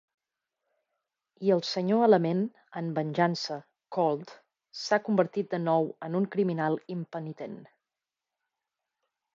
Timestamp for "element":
2.07-2.41